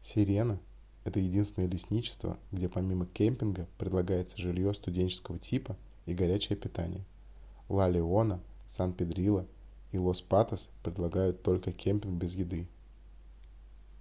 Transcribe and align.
sirena 0.00 0.58
это 1.04 1.20
единственное 1.20 1.68
лесничество 1.68 2.38
где 2.52 2.70
помимо 2.70 3.04
кэмпинга 3.04 3.68
предлагается 3.78 4.38
жилье 4.38 4.72
студенческого 4.72 5.38
типа 5.38 5.76
и 6.06 6.14
горячее 6.14 6.56
питание 6.56 7.04
la 7.68 7.86
leona 7.92 8.40
san 8.66 8.94
pedrillo 8.94 9.46
и 9.92 9.98
los 9.98 10.22
patos 10.22 10.70
предлагают 10.82 11.42
только 11.42 11.70
кэмпинг 11.70 12.14
без 12.18 12.34
еды 12.34 12.66